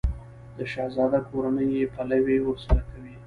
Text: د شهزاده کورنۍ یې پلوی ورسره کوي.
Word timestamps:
د 0.57 0.59
شهزاده 0.73 1.19
کورنۍ 1.29 1.67
یې 1.77 1.85
پلوی 1.93 2.37
ورسره 2.43 2.81
کوي. 2.89 3.13